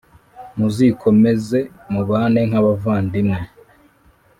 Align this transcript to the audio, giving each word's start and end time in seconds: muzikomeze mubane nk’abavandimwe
muzikomeze 0.57 1.59
mubane 1.91 2.41
nk’abavandimwe 2.49 3.39